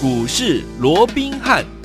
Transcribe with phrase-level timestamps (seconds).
[0.00, 1.77] 股市罗宾汉。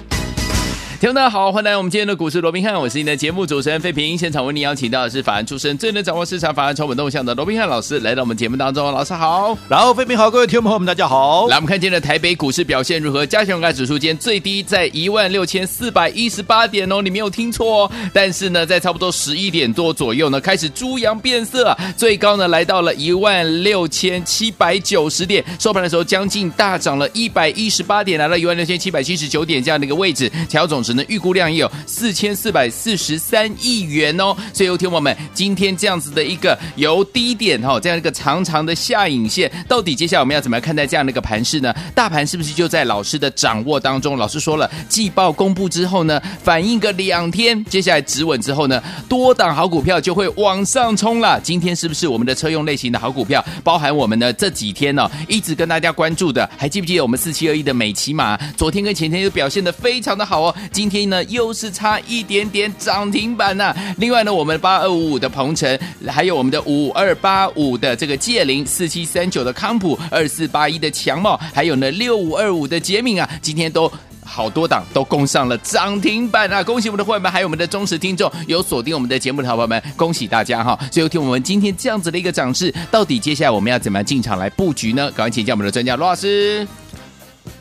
[1.04, 4.18] 听众大家好，欢迎来到我们今天的股市罗宾汉，我是你的节目主持人费平。
[4.18, 8.90] 现场为您邀请到的是法案出身、最能掌握市场法案筹码动向的罗宾汉老师，来到我们节目当中。
[8.90, 11.46] 老师好，然后费平好，各位听众朋友们大家好。
[11.50, 13.26] 来，我们看今天的台北股市表现如何？
[13.26, 17.92] 加权指数间最低在一万六千四百一十八点哦，你没有听错哦。
[18.14, 31.72] 但是呢，在差不多十一点多左右呢，开始猪羊变色，最高呢来到了一万六千七百九十点，收盘的时候将近大涨了一百一十八点，来到一万六千七百七十九点这样的一个位置，调总值呢预估量也有。
[31.86, 41.74] 四千四百四十三亿元哦，所以有听我们今天这样子的一个由低点哈，这样一个长长的下影线，到底接下来我们要怎么样看待这样的一个盘势呢？
[41.94, 44.18] 大盘是不是就在老师的掌握当中？
[44.18, 51.40] 老师说了，季报公布之后呢，反应个两天，接下来止稳之后呢，多档好股票就会往上冲了。
[51.42, 58.38] 今天是不是我们的车用类型的好股票，包含我们呢这几天呢、哦、一直跟大家关注的，还记不记得我们四七二一的美琪玛？
[58.56, 61.74] 昨天跟前天就表现得非常的好哦，今天呢又是。
[61.74, 73.92] 差一点点涨停板呐、另外呢，我们八二五五的鹏程，还有我们的五二八五的这个界霖，四七三九的康普，二四八一的强茂，还有呢六五二五的杰敏啊，今天都
[74.24, 76.64] 好多档都攻上了涨停板啊！
[76.64, 80.80] 恭喜我们的会员们，还有我们的忠实听众，有锁定我们的节目的好朋友们，恭喜大家哈！
[80.92, 85.10] 最后听我们今天这样子的一个涨势，到底接下来我们要怎么样进场来布局呢？
[85.14, 86.68] 赶快请教我们的专家罗老师。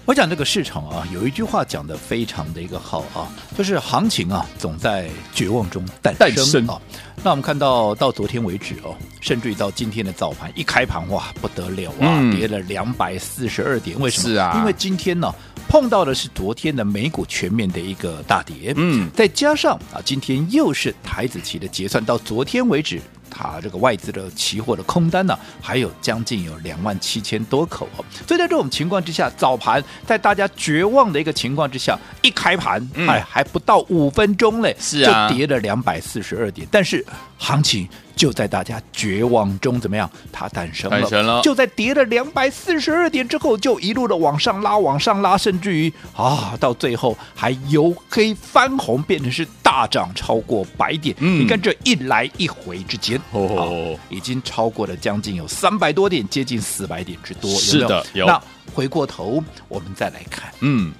[0.05, 6.81] 我讲这个市场啊，有一句话讲的非常的一个好啊，就是行情啊，总在绝望中诞生啊。
[7.23, 13.99] 那我们看到到昨天为止哦，甚至于到今天的早盘一开盘哇，不得了啊，嗯、跌了两百四十二点。
[14.01, 14.29] 为什么？
[14.29, 15.33] 是啊，因为今天呢
[15.69, 23.01] 碰到的是昨天的美股全面的一个大跌，嗯，再加上啊，今天又是台子期的结算，到昨天为止。
[23.35, 27.89] 它这个外资的期货的空单呢，还有将近有两万七千多口。
[27.97, 37.05] 哦，所以在这种情况之下，早盘在大家绝望的一个情况之下，一开盘，哎，还不到五分钟嘞，是啊，就跌了两百四十二点，但是
[37.39, 37.89] 行情。
[38.15, 40.11] 就在大家绝望中，怎么样？
[40.31, 41.01] 它诞生了。
[41.01, 41.41] 诞生了。
[41.43, 51.15] 就在跌了两百四十二点之后，就一路的往上拉，往上拉，甚至于啊，到最后还由黑翻红，变成是大涨超过百点。
[51.19, 57.51] 嗯，你看这一来一回之间，哦，已经超过了将近有三百多点，接近四百点之多。
[57.51, 58.27] 是的，有。
[58.27, 58.41] 那
[58.75, 60.93] 回过头，我们再来看，嗯，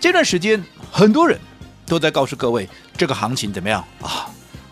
[0.00, 1.38] 这段时间很多人
[1.86, 4.26] 都在告诉各位，这个行情怎么样啊？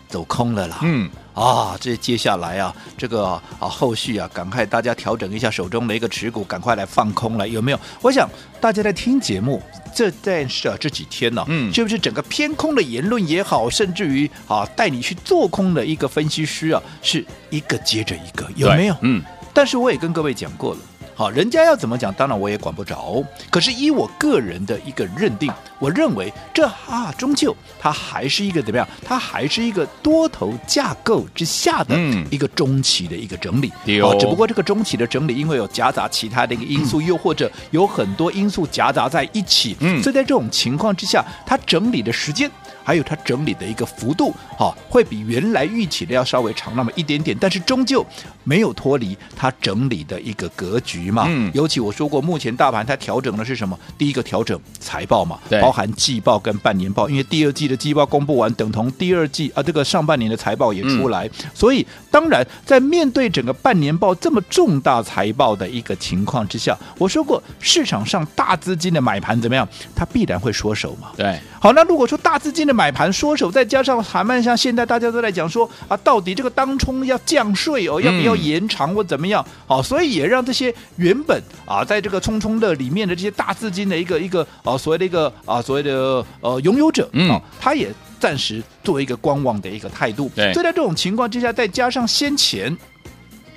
[0.07, 3.25] 走空了啦，嗯啊，这接下来啊，这个
[3.59, 7.79] 啊后续啊，赶快大家调整一下手中的一个持股，赶快来放空了，有没有？
[8.01, 8.27] 我想
[8.61, 9.61] 大家在听节目
[9.93, 18.95] 这但是啊这几天呢、啊，嗯，是不是整个偏空的言论也好，甚至于啊带你去做空的一个分析师啊，是一个接着一个，有没有？
[19.01, 19.21] 嗯，
[19.53, 20.79] 但是我也跟各位讲过了。
[21.17, 23.23] 好，人家要怎么讲，当然我也管不着。
[23.49, 25.49] 可是依我个人的一个认定，
[25.79, 28.85] 我认为这啊，终究它还是一个怎么样？
[29.01, 31.97] 它还是一个多头架构之下的
[32.29, 33.69] 一个中期的一个整理。
[34.01, 42.51] 好、嗯，只不过这个中期的整理，因为有夹杂其他的一个因素，嗯、又或者有很多因素夹杂在一起，嗯，所以在这种情况之下，它整理的时间。
[42.85, 48.05] 还有它整理的一个幅度，哈，会比原来预期的要稍微长那么一点点，但是终究
[48.43, 51.25] 没有脱离它整理的一个格局嘛。
[51.27, 51.51] 嗯。
[51.53, 53.77] 尤其我说过，目前大盘它调整的是什么？
[53.97, 69.67] 第一个调整财报嘛，对，包含季报跟半年报，因为第二季的季报公布完，等同第二季啊，这个上半年的财报也出来，嗯、所以当然在面对整个半年报这么重大财报的一个情况之下，我说过市场上大资金的买盘怎么样？
[69.95, 71.11] 它必然会缩手嘛。
[71.17, 71.39] 对。
[71.59, 79.43] 好，那如果说大资金的买盘缩手，再加上还蛮像现在大家都在讲说啊，到底这个当冲要降税哦，要不要延长或怎么样？
[79.65, 90.29] 好、嗯，所以也让这些原本啊，在这个冲冲乐里面的这些大资金的一个一个啊，所谓的一个啊，所谓的呃拥有者，嗯，他也暂时作为一个观望的一个态度。
[90.35, 92.75] 对，所以在这种情况之下，再加上先前。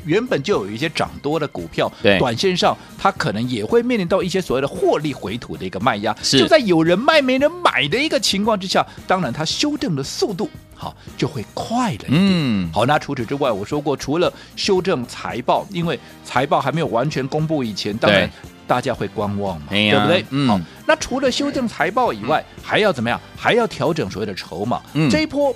[0.09, 12.09] 原本就有一些涨多的股票，对，短线上它可能也会面临到一些所谓的获利回吐的一个卖压，是就在有人卖没人买的一个情况之下，当然它修正的速度好就会快了一点。
[12.10, 18.28] 嗯，好，那除此之外，我说过，除了修正财报，因为财报还没有完全公布以前，当然
[18.66, 20.25] 大家会观望嘛，对，对不对？
[20.31, 23.21] 嗯，好，那除了修正财报以外，还要怎么样？
[23.37, 24.81] 还要调整所谓的筹码。
[24.95, 25.54] 嗯，这一波。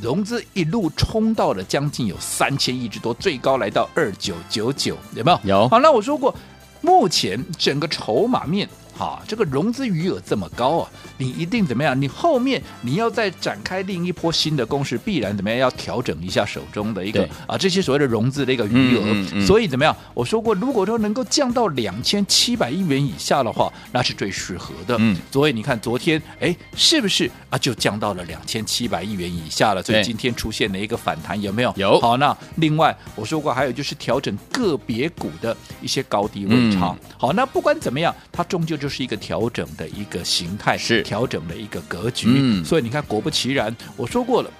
[0.00, 5.40] 融资一路冲到了将近有三千亿之多，最高来到二九九九，有没有？
[5.44, 5.68] 有。
[5.68, 6.34] 好，那我说过，
[6.80, 8.68] 目前整个筹码面。
[9.02, 12.00] 哈，这个融资余额这么高啊，你一定怎么样？
[12.00, 15.58] 你后面你要再展开另一波新的攻势，必然怎么样？
[15.58, 19.02] 要调整一下手中的一个啊这些所谓的融资的一个余额。
[19.04, 19.96] 嗯嗯嗯、所以怎么样？
[20.14, 24.96] 我说过，如果说能够降到两千七百亿元以下的话，那是最适合的。
[25.00, 27.58] 嗯，所以你看昨天，哎，是不是啊？
[27.58, 29.82] 就降到了两千七百亿元以下了。
[29.82, 31.72] 所以今天出现了一个反弹，有没有？
[31.76, 32.00] 有。
[32.00, 36.88] 好，那另外我说过，还有就是调整个别股的一些高低位差。
[36.90, 42.26] 嗯、好，那不管怎么样，它终究就是一个调整的一个形态，是调整的一个格局。
[42.28, 44.50] 嗯，所以你看，果不其然，我说过了，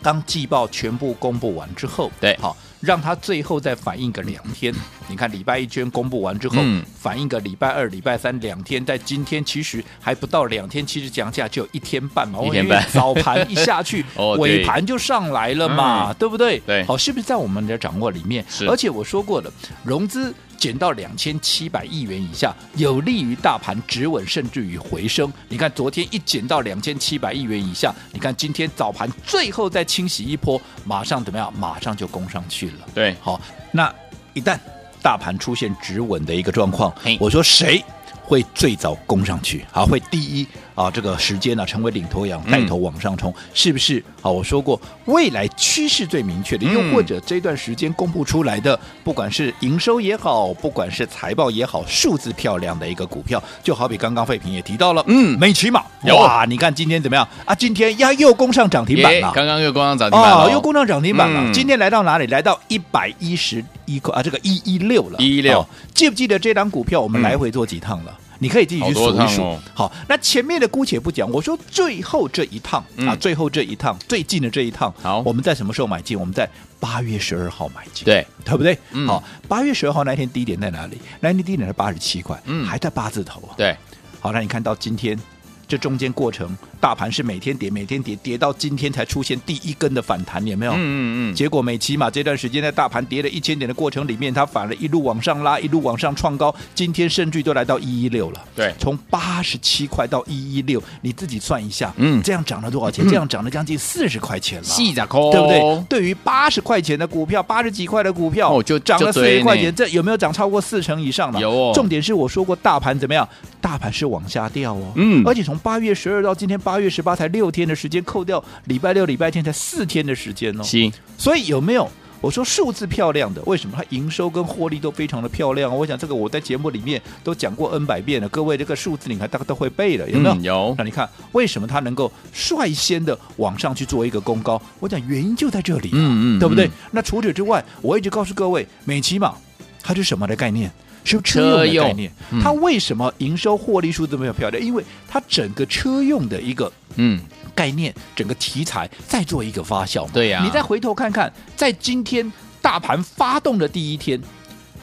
[0.00, 2.56] 当季报全部公布完之后，对，好。
[2.80, 4.70] 让它最后再反应个两天，
[5.08, 16.58] 你看礼拜一圈公布完之后，嗯、反应个礼拜二、礼拜三两天，在今天其实还不到两天，其实讲价就有一天半嘛，一天半，早盘一下去， 哦、尾盘就上来了嘛，嗯、对不对？
[16.66, 18.44] 对，好，是不是在我们的掌握里面？
[18.50, 19.50] 是，而且我说过了，
[19.82, 20.34] 融资。
[20.64, 25.30] 减到两千七百亿元以下，有利于大盘止稳，甚至于回升。
[25.46, 31.52] 你看昨天一减到两千七百亿元以下，你看今天早盘最后再清洗一波，马上怎么样？
[31.58, 32.88] 马上就攻上去了。
[32.94, 33.38] 对，好，
[33.72, 33.94] 那
[34.32, 34.58] 一旦
[35.02, 36.90] 大盘出现止稳的一个状况，
[37.20, 37.84] 我说谁
[38.22, 39.66] 会最早攻上去？
[39.70, 40.48] 好，会第一。
[40.74, 44.02] 啊，这个时间呢、啊，成为领头羊，带头往上冲，嗯、是不是？
[44.22, 57.54] 啊，我说过，未来趋势最明确的，又或者这段时间公布出来的，不管是营收也好，不管是财报也好，数字漂亮的一个股票，就好比刚刚费平也提到了，嗯，美骑马，哇，你看今天怎么样啊？
[57.54, 61.40] 今天呀，又攻上涨停板了，刚刚又攻上涨停板了、哦，又攻上涨停板了。
[61.40, 62.26] 嗯、今天来到哪里？
[62.26, 68.10] 来到一百一十一块啊，这个一一六了，一一六、哦，记不记得这档股票我们来回做几趟了？
[68.10, 69.42] 嗯你可以自己去数一数。
[69.72, 76.20] 好，好，那前面的姑且不讲，我说最后这一趟、嗯、啊，最后这一趟最近的这一趟，好，我们在什么时候买进？
[76.20, 76.46] 我们在
[76.78, 78.78] 八月十二号买进，对，对不对？
[78.90, 81.00] 嗯、好，八月十二号那天低点在哪里？
[81.20, 83.56] 那天低点是八十七块，嗯，还在八字头啊。
[83.56, 83.74] 对，
[84.20, 85.18] 好，那你看到今天。
[85.66, 86.54] 这中间过程，
[86.84, 90.72] 大盘是每天跌，每天跌，跌到今天才出现第一根的反弹，有没有？
[90.72, 91.34] 嗯嗯嗯。
[91.34, 98.44] 结果美琪嘛这段时间在大盘跌了一千点的过程里面，它反而一路往上拉，一路往上创高，今天甚至都来到一一六了。
[98.54, 103.02] 对，从八十七块到一一六，你自己算一下，嗯，这样涨了多少钱？
[103.06, 105.84] 嗯、 这样涨了将近四十块钱了，细的抠，对不对？
[105.88, 111.40] 对于八十块钱的股票，八十几块的股票，哦，就涨了四十块钱，这有没有涨超过四成以上了？
[111.40, 111.72] 有哦。
[111.74, 113.26] 重点是我说过，大盘怎么样？
[113.58, 120.62] 大盘是往下掉哦，嗯，而且从八月十二到今天八月十八才六天的时间，扣掉礼拜六、礼拜天才四天的时间哦。
[120.62, 121.88] 行，所以有没有
[122.20, 123.42] 我说数字漂亮的？
[123.42, 125.76] 为什么它营收跟获利都非常的漂亮？
[125.76, 130.34] 我想这个我在节目里面都讲过 N 百遍了，各位这个数字你看大概都会背了，有没有？
[130.34, 130.74] 嗯、有。
[130.78, 134.60] 那你看为什么它能够率先的往上去做一个攻高？
[134.80, 136.70] 我讲原因就在这里，嗯嗯，对不对？
[136.92, 139.34] 那除此之外，我一直告诉各位，美琪玛
[139.82, 140.72] 它是什么的概念？
[141.04, 144.60] 是车用的概念，嗯、它为什么营收获利数这么漂亮？
[144.60, 147.20] 因为它整个车用的一个嗯
[147.54, 150.10] 概念，嗯、整个题材再做一个发酵。
[150.10, 154.20] 对呀、啊，你再回头看看，在今天大盘发动的第一天，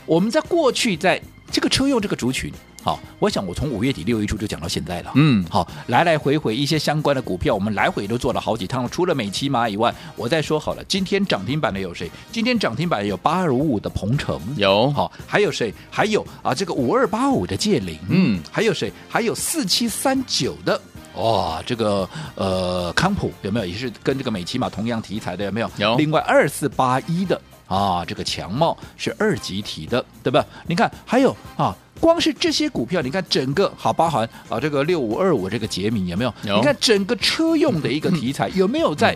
[0.06, 1.22] 我们在过去在
[1.52, 2.52] 这个车用这个族群。
[2.84, 5.12] 好，我想我从五月底六月初就讲到现在了。
[5.16, 8.90] 嗯，好，来来回回一些相关的股票，我们来回都做了好几趟。
[8.90, 12.10] 除了美琪玛以外，我再说好了，今天涨停板的有谁？
[12.32, 14.90] 今天涨停板有八二五五的鹏程，有。
[14.92, 15.74] 好，还有谁？
[15.92, 18.92] 还有啊，这个五二八五的界霖，嗯，还有谁？
[19.08, 20.74] 还有四七三九的，
[21.16, 23.66] 哇、哦，这个呃康普有没有？
[23.66, 25.70] 也是跟这个美琪玛同样题材的，有没有？
[25.78, 25.96] 有。
[25.98, 27.40] 另外二四八一的
[27.72, 30.46] 啊，这个强茂是二级体的，对吧？
[30.68, 31.74] 你看还有啊。
[32.00, 36.34] 光是这些股票，你看整个好包含啊，这个六五二五这个杰米有没有？
[36.44, 36.56] 有。
[36.56, 39.16] 你看整个车用的一个题材 有没有在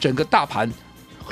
[0.00, 0.68] 整个大盘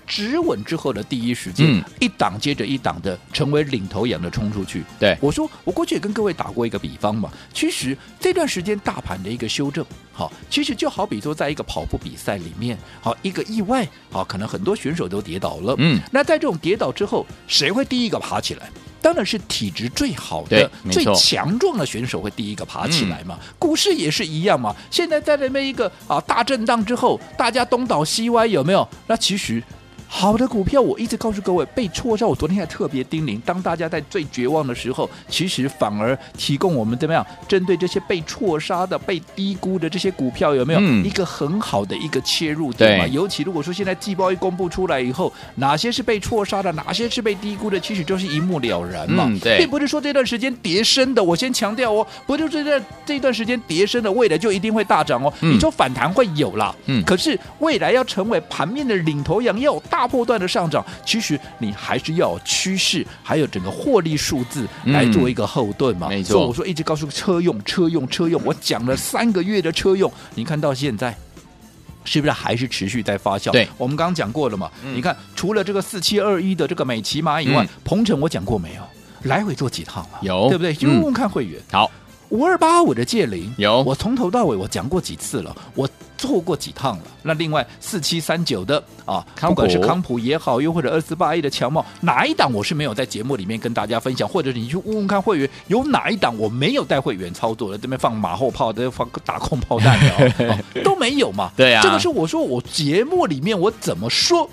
[0.06, 4.82] 止稳之后的第一时间，嗯、一档接着一档的成为领头羊的冲出去？
[4.98, 7.30] 对，我说我过去也跟各位打过一个比方嘛。
[7.52, 15.74] 其实这段时间大盘的一个修正，好，其实就好比说在一个跑步比赛里面，好一个意外，好可能很多选手都跌倒了。
[15.78, 18.70] 嗯，那在这种跌倒之后，谁会第一个爬起来？
[19.00, 23.36] 当然是体质最好的、最强壮的选手会第一个爬起来嘛。
[23.40, 24.74] 嗯、股市也是一样嘛。
[24.92, 28.88] 现在在那边一个啊大震荡之后，大家东倒西歪，有没有？
[29.06, 29.62] 那其实。
[30.14, 32.26] 好的股票，我一直告诉各位，被错杀。
[32.26, 43.06] 我昨天还特别叮咛，当大家在最绝望的时候，其实反而提供我们怎么样，针对这些被错杀的、被低估的这些股票，有没有一个很好的一个切入点嘛？
[43.06, 49.24] 尤其如果说现在季报一公布出来以后，哪些是被错杀的，哪些是被低估的，其实就是一目了然嘛。
[49.26, 55.32] 嗯、对，并不是说这段时间跌升的，我先强调哦，不就是这这段时间跌升的，未来就一定会大涨哦。
[55.40, 60.01] 嗯、你说反弹会有啦，嗯，可是未来要成为盘面的领头羊，要有大。
[60.02, 66.08] 大波段的上涨，其实你还是要有趋势，还有整个获利数字来做一个后盾嘛。
[66.08, 71.16] 没错，所以我说一直告诉车用车用车用，我讲了三个月的车用，你看到现在。
[72.04, 73.52] 是不是还是持续在发酵？
[73.52, 74.68] 对，我们刚刚讲过了嘛。
[74.84, 78.82] 嗯、你看，除了这个四七二一的这个美骑马以外，鹏程、嗯、我讲过没有？
[79.28, 80.18] 来回做几趟了？
[80.20, 80.74] 有，对不对？
[80.74, 81.62] 就问问看会员。
[81.70, 81.88] 好。
[82.32, 85.86] 五二八五的借零有，我从头到尾我讲过几次了，我
[86.16, 87.02] 做过几趟了。
[87.22, 101.52] 那另外四七三九的啊，不管是康普也好，又或者二四八一的强茂，哪一档我是没有在节目里面跟大家分享，或者你去问问看会员，有哪一档我没有带会员操作的，这边放马后炮的，放打空炮弹的、 都没有嘛？
[101.54, 104.48] 对啊，这个是我说我节目里面我怎么说，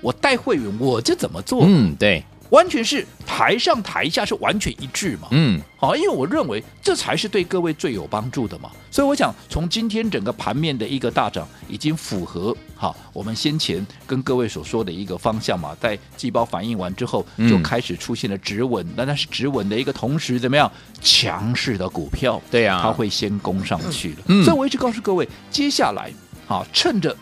[0.00, 1.64] 我带会员我就怎么做。
[1.66, 2.24] 嗯，对。
[2.50, 20.70] 完全是台上台下是完全一致嘛，嗯，好，因为我认为这才是对各位最有帮助的嘛，所以我想从今天整个盘面的一个大涨，已经符合哈我们先前跟各位所说的一个方向嘛，在季报反应完之后，就开始出现了止稳，那那、嗯、是止稳的一个同时怎么样？
[21.00, 26.12] 强势的股票，对呀、啊，它会先攻上去了，嗯、所以我一直告诉各位，接下来
[26.46, 27.16] 好趁着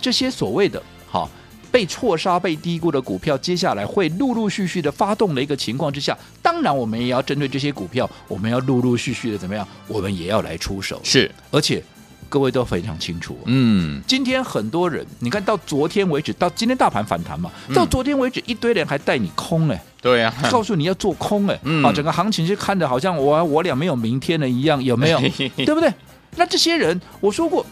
[0.00, 1.30] 这些所谓的好。
[1.72, 9.66] 被错杀、被低估的股票，接下来会陆陆续续的发动的一个情况之下，当然我们也要针对这些股票，我们要陆陆续续的怎么样？
[9.88, 11.00] 我们也要来出手。
[11.02, 11.82] 是，而且
[12.28, 25.18] 各位都非常清楚，嗯，今天很多人，你看到昨天为止，到今天大盘反弹嘛，到昨天为止，一堆人还带你空哎，对呀，告诉你要做空哎，啊，整个行情是看的好像我我俩没有明天了一样，有没有？
[25.56, 25.92] 对不对？
[26.36, 27.64] 那这些人，我说过，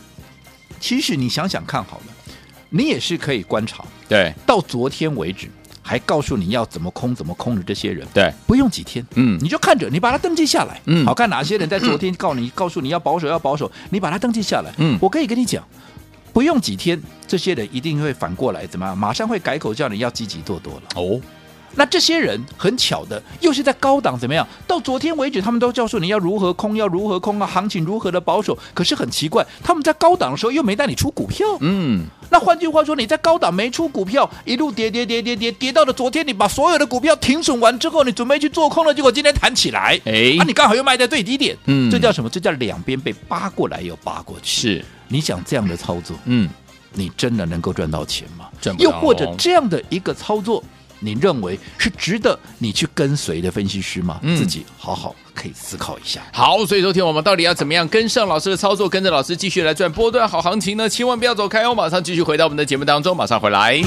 [0.78, 2.04] 其实你想想看好了。
[2.70, 5.50] 你也是可以观察，对，到昨天为止
[5.82, 15.62] 还告诉你要怎么空怎么空的这些人，对，不用几天，嗯，你就看着，你把它登记下来，嗯，好看哪些人在昨天告你，告诉你要保守要保守，你把它登记下来，嗯，我可以跟你讲，
[16.32, 21.20] 不用几天，这些人一定会反过来怎么样，马上会改口叫你要积极做多了，哦。
[21.74, 24.46] 那这些人很巧的，又是在高档怎么样？
[24.66, 28.58] 到昨天为止，他们都告诉你要如何空，要如何空啊，行情如何的保守。
[28.74, 31.46] 可是很奇怪，他们在高档的时候又没带你出股票。
[31.60, 41.56] 嗯，那换句话说，你在高档没出股票，一路跌跌跌跌跌跌到了昨天，你把所有的股票停损完之后，你准备去做空了，结果今天弹起来，哎，啊，你刚好又卖在最低点。
[41.66, 42.28] 嗯，这叫什么？
[42.28, 44.60] 这叫两边被扒过来又扒过去。
[44.60, 46.48] 是，你想这样的操作，嗯，
[46.92, 48.46] 你真的能够赚到钱吗？
[48.60, 48.90] 赚不到。
[48.90, 50.62] 又或者这样的一个操作？
[51.00, 54.20] 你认为是值得你去跟随的分析师吗？
[54.22, 56.20] 嗯、自己好好可以思考一下。
[56.32, 60.88] 好，所以昨天我们到底要怎么样跟上老师的操作，跟着老师继续来赚波段好行情呢？
[60.88, 63.82] 千万不要走开哦，马上继续回到我们的节目当中，马上回来。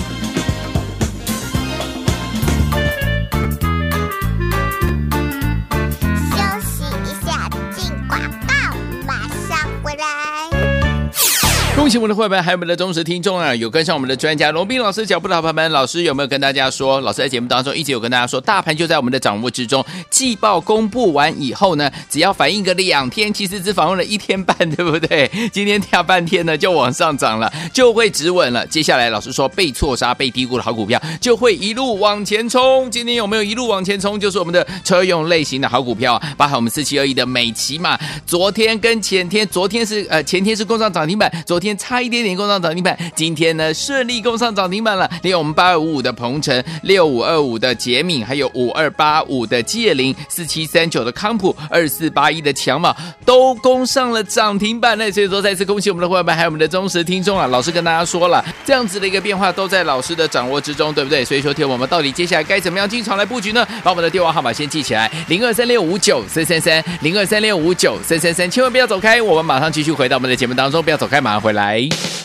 [11.83, 13.53] 恭喜我们的会员，还有我们的忠实听众啊！
[13.53, 17.01] 有跟上我们的专家罗宾老师脚步的好朋友们，老师有没有跟大家说？
[17.01, 19.85] 老师在节目当中一直有跟大家说，大盘就在我们的掌握之中。
[20.09, 25.29] 季报公布完以后呢，只要反应个两天，其实只访问了一天半，对不对？
[25.51, 28.65] 今天跳半天呢，就往上涨了，就会止稳了。
[28.67, 32.89] 接下来老师说，被错杀、被低估的好股票就会一路往前冲。
[32.89, 34.17] 今天有没有一路往前冲？
[34.17, 37.99] 就是我们的车用类型的好股票，包含我们四七二一的美琪嘛。
[38.25, 41.72] 昨天跟前天，昨天是呃前天是攻上涨停板，昨天。
[41.77, 45.09] 差一点点攻上涨停板，今天呢顺利攻上涨停板了。
[45.21, 55.11] 连我们八二五五的鹏程、六五二五的杰敏，还有五二八五的界林、四七三九的康普、二四八一的强茂，都攻上了涨停板呢。
[55.11, 57.47] 所以说，再次恭喜我们的伙伴们，还有我们的忠实听众啊！
[57.47, 61.23] 老师跟大家说了，这样子的一个变化都在老师的掌握之中，对不对？
[61.23, 63.65] 所以说，听我们到底接下来该怎么样进场来布局呢？
[63.83, 71.62] 把我们的电话号码先记起来：零二三六五九三三三，零二三六五九三三三，千万不要走开，我们马上继续回到我们的节目当中，不要走开，马上回来。
[71.63, 72.22] 来。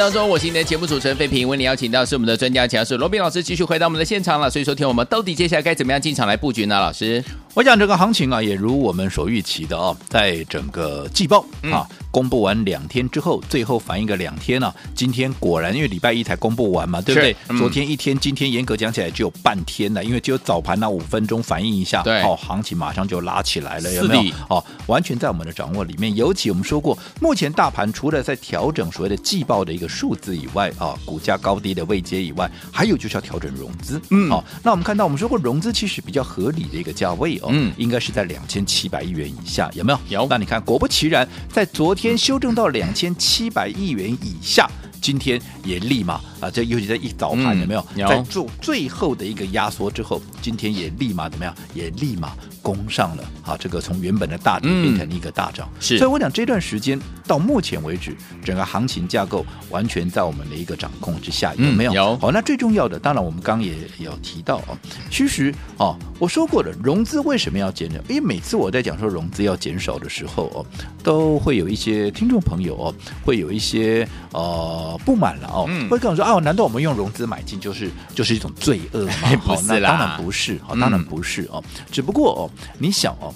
[0.00, 4.48] 当中，我是你的节目主持人费平，为你邀请到是我们的专家讲师罗宾老师，继续回到我们的现场了。
[4.48, 6.80] 所以说，听我们到底接下来该怎么样进场来布局呢？
[6.80, 7.22] 老师，
[7.54, 11.40] 我讲这个行情啊，也如我们所预期的啊，在整个季报
[11.72, 11.86] 啊。
[11.90, 14.74] 嗯公布完两天之后，最后反映个两天啊。
[14.96, 17.36] 今天果然，因为礼拜一才公布完嘛，对不对？
[17.48, 24.34] 嗯、昨天一天，今天严格讲起来只有半天了，因为只有早盘那五分钟反应一下，对，哦，行情马上就拉起来了，有没有？
[24.48, 26.12] 哦，完全在我们的掌握里面。
[26.16, 34.02] 尤其我们说过，目前大盘除了在调整所谓的季报的一个数字以外，啊，股价高低的位阶以外，还有就是要调整融资。
[34.10, 39.98] 嗯，好、哦，那我们看到我们说过融资其实比较合理的一个价位哦，嗯，应该是在两千七百亿元以下，有没有？
[40.08, 40.26] 有。
[40.28, 42.80] 那你看，果不其然，在昨天修正到两。
[42.80, 44.66] 两千七百亿元以下，
[45.00, 47.84] 今天也立马啊，这尤其在一早盘有没有？
[47.96, 51.54] 在做最后的一个压缩之后，今天也立马怎么样？
[51.74, 52.32] 也立马。
[52.62, 53.56] 攻上了啊！
[53.58, 55.98] 这个从原本的大跌变成一个大涨，是、嗯。
[55.98, 58.14] 所以我讲这段时间到目前为止，
[58.44, 61.92] 整个行情架构完全在我们的一个掌控之下，有没有？
[61.92, 62.16] 嗯、有。
[62.18, 64.76] 好，那最重要的，当然我们刚刚也有提到哦，
[65.10, 67.96] 其实哦，我说过了，融资为什么要减少？
[68.08, 70.66] 因为每次我在讲说融资要减少的时候哦，
[71.02, 79.36] 都会有一些听众朋友哦，会有一些呃不满了哦，嗯、会跟我说啊，难道我们用融资买进就是就是一种罪恶吗？
[79.44, 82.50] 不是啦，那当然不是，好，当然不是哦，嗯、只不过哦。
[82.78, 83.34] 你想哦，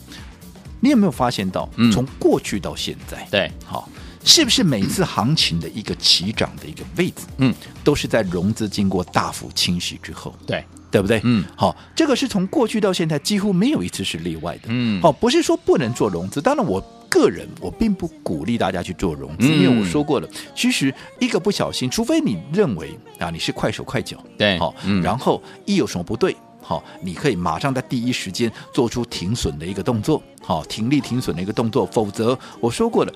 [0.80, 3.88] 你有没有发现到，从过去到现在，嗯、对，好，
[4.24, 11.20] 是不是每次行情的一个起涨的一个位置，嗯，都是在融资经过大幅清洗之后，对，对不对？
[11.24, 16.82] 嗯，好，这个是从过去到现在几乎没有一次是例外的，嗯，好，不是说不能做融资，当然我
[17.14, 26.34] 个人我并不鼓励大家去做融资，嗯、因为我说过了，其实一个不小心，除非你认为啊你是快手快脚，对，好，嗯、然后一有什么不对。
[26.66, 31.84] 好，你可以马上在第一时间做出停损的一个动作，好，停利停损的一个动作。
[31.84, 33.12] 否则，我说过了，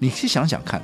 [0.00, 0.82] 你去想想看，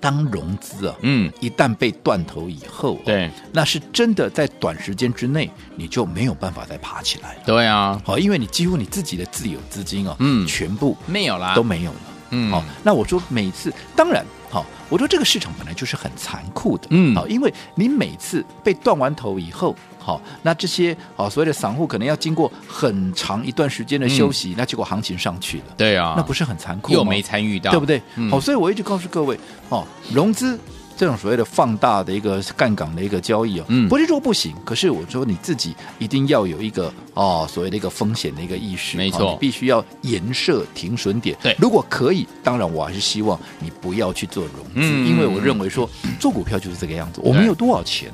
[0.00, 7.42] 当融资啊，嗯，一旦被断头以后，对，那是真的在短时间之内你就没有办法再爬起来了。
[7.44, 12.00] 对啊，好，因为你几乎你自己的自有资金啊，嗯，全部没有啦，都没有了。
[12.30, 19.74] 嗯，好，那我说每次，当然，好，我说这个市场本来就是很残酷的，嗯，好，因为你每次被断完头以后。
[20.08, 26.94] 好，那这些啊，所谓的散户可能要经过很长一段时间的休息，嗯、那结果行情上去了，对啊，那不是很残酷吗？
[26.96, 28.00] 又没参与到，对不对？
[28.16, 30.58] 嗯、好，所以我一直告诉各位，哦，融资
[30.96, 41.36] 这种所谓的放大的一个杠杆的一个交易哦，嗯，不是说不行，可是我说你自己一定要有一个哦，所谓的一个风险的一个意识，没错，你必须要严设停损点。
[41.42, 45.86] 对，如果可以，当然我还是希望你不要去做融资，嗯、因为我认为说
[46.18, 48.10] 做股票就是这个样子，我们有多少钱？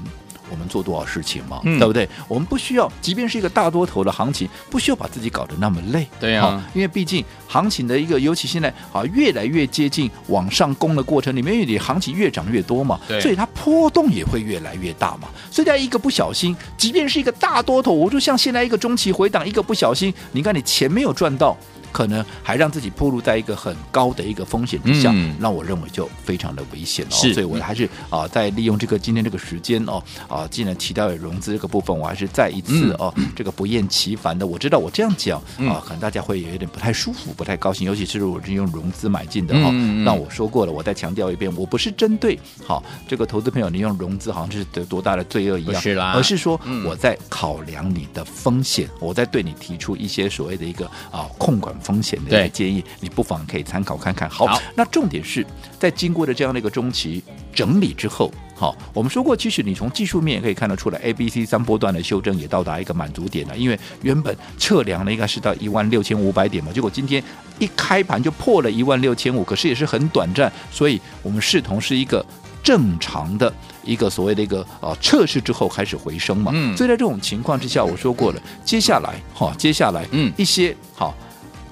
[0.54, 2.08] 我们做多少事情嘛，嗯、对不对？
[2.28, 6.06] 我们不需要，即便是一个大多头的行情，不需要把自己搞得那么累。
[6.20, 15.28] 对呀、啊，因为毕竟行情的一个，尤其现在啊，越来越接近往上攻的过程里面，因为你行情越涨越多嘛，所以它波动也会越来越大嘛。
[15.50, 21.56] 所以在一个不小心，即便是一个大多头，我就像现在一个中期回档，一个不小心，你看你钱没有赚到。
[21.94, 27.14] 可能还让自己暴露在一个很高的一个风险之下，那、嗯、我认为就非常的危险哦。
[27.14, 34.44] 是所以我还是啊，在利用这个今天这个时间哦，啊，既然提到了融资这个部分，我还是再一次哦，嗯、这个不厌其烦的。
[34.44, 39.70] 我知道我这样讲啊，可能大家会有点不太舒服、不太高兴，尤其是我是用融资买进的哈。
[40.04, 54.28] 那我说过了，我再强调一遍，我不是针对好这个投资朋友，你用融资好像就是得多大的罪恶一样，是啦，而是说我在考量你的风险，我在对你提出一些所谓的一个啊控管风险的一个建议，你不妨可以参考看看。
[54.28, 55.46] 好，好，那重点是
[55.78, 57.22] 在经过了这样的一个中期
[57.54, 63.56] 整理之后，好，我们说过，其实你从技术面也可以看得出来，A、B、C 三波段的修正也到达一个满足点了。
[63.56, 67.22] 因为原本测量的应该是到一万六千五百点嘛，结果今天
[67.58, 72.24] 一开盘就破了一万六千五，可是也是很短暂，所以我们视同是一个
[72.62, 73.52] 正常的
[73.84, 76.50] 一个所谓的一个啊测试之后开始回升嘛。
[76.54, 81.14] 嗯，所以在这种情况之下，我说过了，接下来哈，接下来嗯一些好。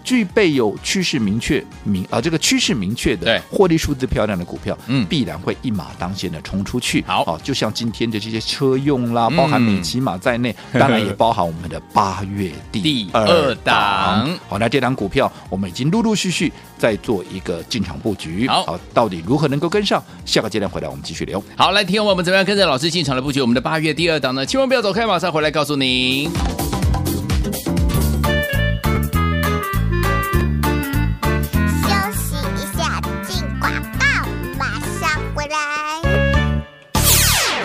[0.04, 7.02] 具备有趋势明确明啊，这个趋势明确的获利数字漂亮的股票，嗯，必然会一马当先的冲出去。
[7.06, 14.28] 好，啊，就像今天的这些车用啦，包含美琪玛在内， 当然也包含我们的八月第二档。
[14.48, 18.48] 好，那这档股票我们已经陆陆续续在做一个进场布局。
[18.48, 20.02] 好，到底如何能够跟上？
[20.24, 21.42] 下个阶段回来我们继续聊。
[21.56, 24.44] 好，来听我们怎么样跟着老师进场的布局我们的八月第二档呢？
[24.44, 26.30] 千万不要走开，马上回来告诉您。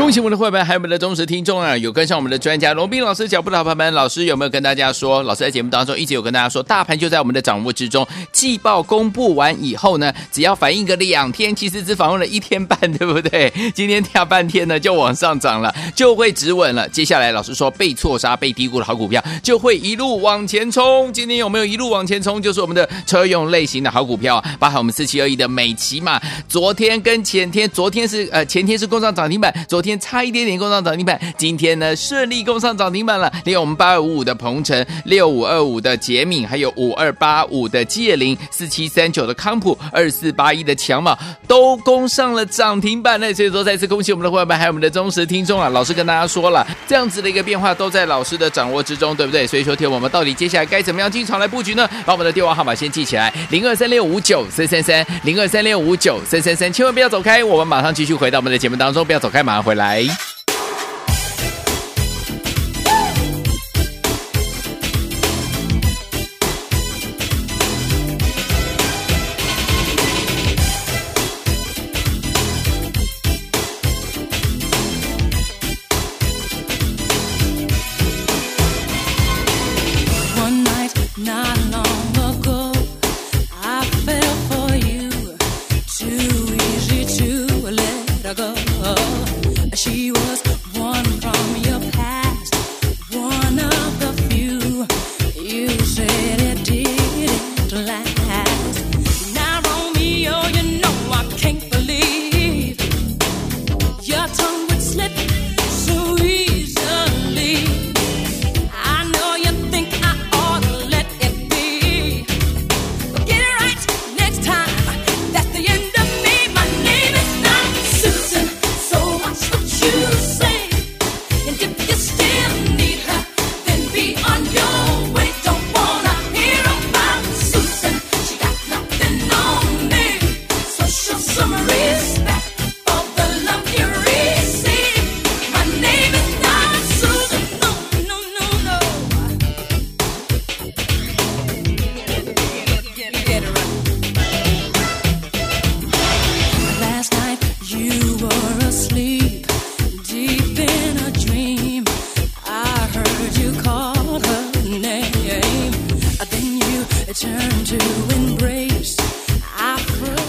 [0.07, 1.75] 恭喜我们的会员，还有我们的忠实听众啊！
[1.75, 5.21] 有跟上我们的专家龙斌老师脚步的好朋友们，老师有没有跟大家说？
[5.23, 8.07] 老师在节目当中一直有跟大家说，大盘就在我们的掌握之中。
[8.31, 13.51] 季报公布完以后呢，只要反应个两天，其实只访问了一天半，对不对？
[13.75, 16.87] 今天跳半天呢，就往上涨了，就会止稳了。
[16.87, 21.11] 接下来老师说，被错杀、被低估的好股票就会一路往前冲。
[21.11, 22.41] 今天有没有一路往前冲？
[22.41, 26.17] 就是我们的车用类型的好股票，包含我们四七二一的美琪嘛。
[26.47, 33.31] 昨天跟前天，昨天是呃前天是攻上涨停板，昨天差一点点攻上涨停板，今天呢顺利攻上涨停板了。
[33.43, 43.19] 连我们八二五五的鹏程、六五二五的杰敏，还有五二八五的界霖、四七三九的康普、二四八一的强马，都攻上了涨停板。
[43.19, 45.69] 那所以说，再次恭喜我们的伙伴们，还有我们的忠实听众啊！
[45.69, 49.45] 老师跟大家说了，这样子的一个变化都在老师的掌握之中，对不对？
[49.47, 51.87] 所以说，听我们到底接下来该怎么样进场来布局呢？
[52.05, 59.86] 把我们的电话号码先记起来：零二三六五九三三三，零二三六五九三三三，千万不要走开，我们马上继续回到我们的节目当中，不要走开，马上回来。
[59.87, 60.36] 来。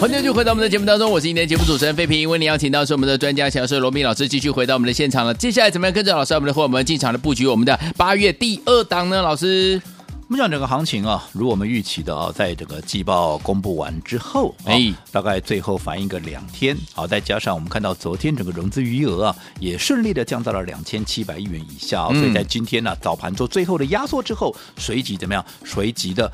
[0.01, 2.31] 欢迎回到我们的节目当中，我是今天节目主持人费平。
[2.31, 5.35] 为您邀请到是我们的专家强势罗宾老师，继续回到我们的现场了。
[5.35, 9.21] 接下来怎么样跟着老师，我们的伙伴们进场的布局我们的八月第二档呢？
[9.21, 9.83] 老师？
[10.29, 25.43] 我们讲整个行情啊，如我们预期的啊，在这个季报公布完之后，哎，大概最后反应个两天，好，再加上我们看到昨天整个融资余额啊，也顺利的降到了两千七百亿元以下，所以在今天呢早盘做最后的压缩之后，随即怎么样？
[25.65, 26.31] 随即的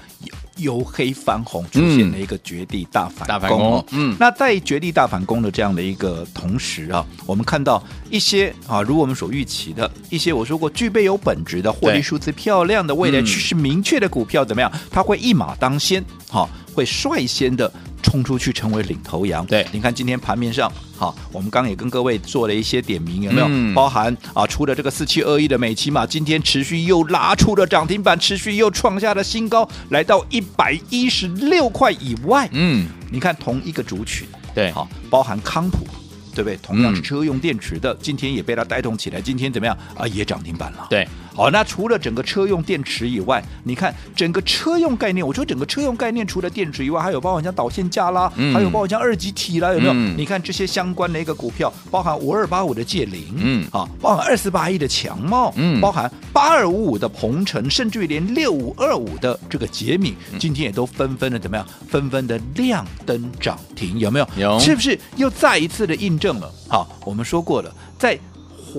[0.57, 3.27] 由黑翻红，出现了一个绝地大反攻。
[3.29, 7.81] 大反攻，嗯，那在绝地大反攻的这样的一个同时啊，我们看到
[8.11, 13.84] 一些啊，如我们所预期的一些，我说过具备有本质的获利数字漂亮的未来趋势明。
[13.85, 14.73] 确的股票怎么样？
[14.91, 17.71] 它会一马当先，好，会率先的
[18.03, 19.45] 冲出去成为领头羊。
[19.47, 23.47] 对，你看今天盘面上，好，我们刚刚也跟各位做了一些点名，有没有？
[23.49, 32.49] 嗯、包含啊，除了这个四七二一的美琪嘛，今天持续又拉出了涨停板，持续又创下了新高，来到一百一十六块以外。
[32.53, 35.87] 嗯，你看同一个族群，对，好，包含康普。
[36.35, 36.59] 对不对？
[36.61, 39.21] 同样是车用电池的，嗯、今天也被它带动起来。
[39.21, 40.05] 今天怎么样啊？
[40.09, 40.85] 也涨停板了。
[40.91, 49.93] 对，好，那除了整个车用电池以外，你看整个车用概念，我说整个车用概念除了电池以外，还有包括像导线架啦，嗯、还有包括像二级体啦，有没有？
[49.93, 61.67] 嗯、你看这些相关的一个股票，包含五二八五的界零，嗯，啊，包含二四八一的强茂，嗯，包含八二五五的鹏程，甚至于连六五二五的这个杰敏，嗯、今天也都纷纷的怎么样？
[61.89, 64.29] 纷纷的亮灯涨停，有没有？
[64.37, 66.53] 有，是不是又再一次的印证了？
[66.69, 68.19] 好，我们说过了，在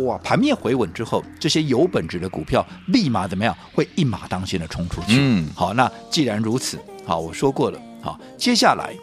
[0.03, 3.55] 哇盘面回稳之后，这些有本质的股票立马怎么样？
[3.73, 5.15] 会一马当先的冲出去。
[5.17, 8.93] 嗯，好，那既然如此，好，我说过了，好，接下来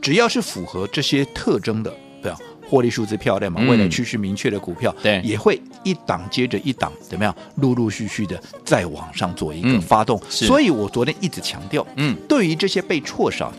[0.00, 7.34] 只要是符合这些特征的，对啊，获利数字漂亮嘛，未来趋势明确的股票，对、嗯，也会一档接着一档，怎么样？
[7.56, 10.18] 陆陆续续的再往上做一个发动。
[10.18, 13.50] 嗯、所以我昨天一直强调，嗯，对于这些被错杀。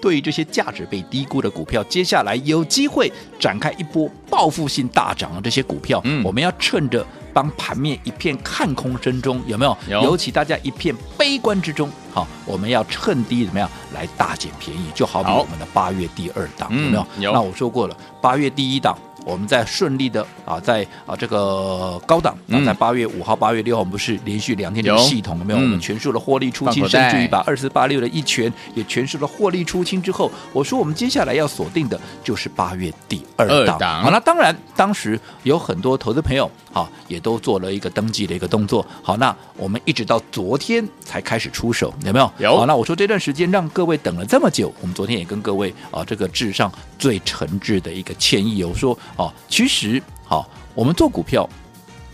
[0.00, 9.76] 对于这些价值被低估的股票，接下来有机会展开一波报复性大涨的这些股票，嗯，我们要趁着帮盘面一片看空声中，有没有？
[9.88, 10.02] 有。
[10.02, 14.86] 尤其大家一片悲观之中，好，我们要趁低怎么样来大捡便宜？
[14.94, 17.06] 就好比我们的八月第二档，有没有？
[17.18, 17.32] 有。
[17.32, 25.58] 那我说过了，八月第一档我们在顺利的啊，在啊这个高档，那、嗯、在八月五号、八月六号，我们不是连续两天的系统有没有？
[25.58, 33.78] 嗯、我们全数的获利出清，甚至于把二四八六的一拳也全数的获利出清之后，我说我们接下来要锁定的就是八月第二档。
[33.78, 38.84] 档好，那当然当时有很多投资朋友啊，也都做了一个登记的一个动作。
[39.02, 42.32] 好，那我们一直到昨天才开始出手，有没有？
[42.38, 42.58] 有。
[42.58, 48.62] 好，那我说这段时间让各位等了这么久，我们昨天也跟各位啊这个致上最诚挚的一个歉意。
[48.64, 51.48] 我说哦，其实好，我们做股票。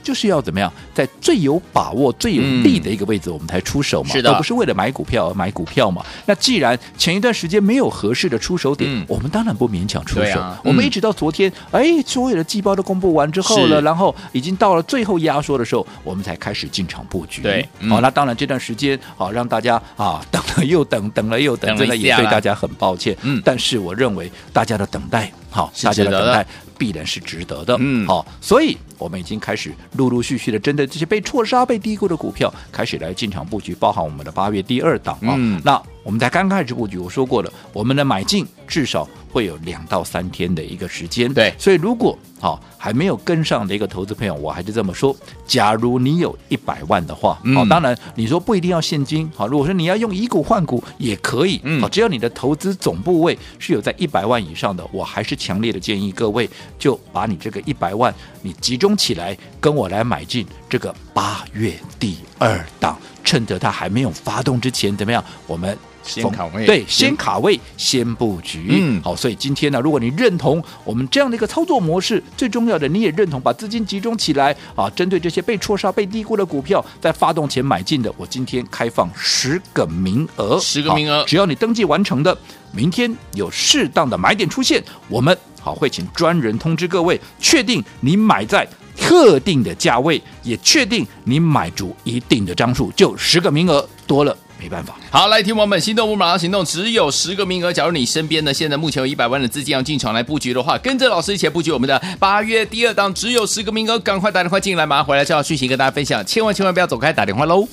[0.02, 6.00] 就是要怎么样，在最有把握、最有利的一个位置，我们才出手嘛，而不是为了买股票而买股票嘛。
[6.26, 10.40] 那既然前一段时间没有合适的出手点，我们当然不勉强出手。
[10.62, 17.42] 我们一直到昨天，哎，所有的季报都公布完之后了，然后已经到了最后压缩的时候，我们才开始进场布局。
[17.42, 23.16] 对，好，那当然这段时间好让大家啊等了又等，等了又等，真的也对大家很抱歉。
[23.22, 26.46] 嗯，但是我认为大家的等待，好，大家的等待。
[26.78, 35.80] 必然是值得的，嗯，好，所以我们已经开始陆陆续续的针对这些被错杀、被低估的股票，开始来进场布局，包含我们的八月第二档啊，嗯，那。
[36.06, 41.34] 我们在刚开始布局，我说过了，我们的买进至少会有两到三天的一个时间。
[41.34, 45.14] 对，所以如果好、哦、还没有跟上的一个投资朋友，我还是这么说：
[45.48, 65.24] 假如你有一百万的话，好、嗯哦，当然你说不一定要现金，好，如果说你要用以股换股也可以，好、嗯，只要你的投资总部位是有在一百万以上的，我还是强烈的建议各位就把你这个一百万你集中起来，跟我来买进这个八月第二档，趁着它还没有发动之前，怎么样？
[65.48, 65.76] 我们。
[66.06, 68.68] 先卡位，对，先卡位，先布局。
[68.70, 82.36] 嗯，好，所以今天呢，如果你认同我们这样的一个操作模式，最重要的，你也认同把资金集中起来啊，针对这些被错杀、被低估的股票，在发动前买进的，我今天开放十个名额，十个名额，只要你登记完成的，
[82.72, 88.66] 明天有适当的买点出现，我们好会请专人通知各位，确定你买在
[88.96, 94.36] 特定的价位，也确定你买足一定的张数，就十个名额多了。
[94.58, 97.72] 没办法，好，来，听我们，心动不马上行动，只有十个名额。
[97.72, 107.68] 假如你身边呢，现在目前有一百万的资金要进场来布局的话，跟着老师一起布局我们的八月第二档，只有十个名额，赶快打电话进来，马上回来就要讯息跟大家分享，千万千万不要走开，打电话喽。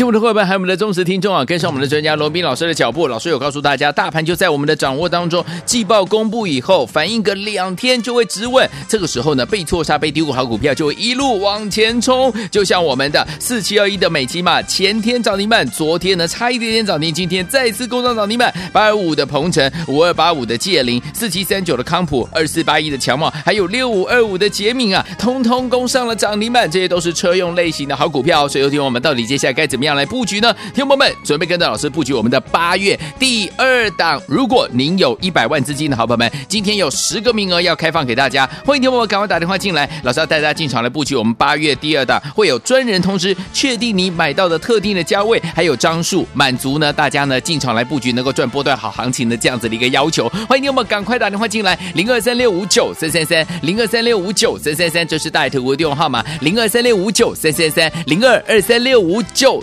[0.00, 3.06] 亲爱的伙伴，还有我们的忠实听众啊，跟上我们的专家罗宾老师的脚步。
[3.06, 5.44] 老师有告诉大家，大盘就在我们的掌握当中。
[5.66, 8.66] 季报公布以后，反应个两天就会止稳。
[8.88, 12.32] 这个时候呢，被错杀、被低估好股票就会一路往前冲。
[12.50, 18.50] 就像我们的四七二一的美琪玛，前天涨停板，昨天呢差一点点涨停，今天再次攻上涨停板。
[18.72, 26.70] 八二五的鹏程，五二八五的界霖，四七三九的康普，二四八一的强茂，还有六五二五的杰敏啊，通通攻上了涨停板。
[26.70, 28.48] 这些都是车用类型的好股票。
[28.48, 29.89] 所以，有听我们到底接下来该怎么样？
[29.96, 30.52] 来布局呢？
[30.74, 34.20] 听众朋友们，准备跟着老师布局我们的八月第二档。
[34.26, 39.88] 如果您有一百万资金的好朋友们，今天有十个名额要开放给大家，欢迎听众朋友们赶快打电话进来。
[40.02, 50.28] 老师要带大家进场来布局我们八月第二档，会有专人通知，确定你买到的特定的价位，还有张数，满足呢大家呢进场来布局能够赚波段好行情的这样子的一个要求。
[50.48, 59.62] 欢迎听众朋友们赶快打电话进来，零二三六五九三三三，零二三六五九三三三，这是大头屋的电话号码，零二三六五九三三三，零二二三六五九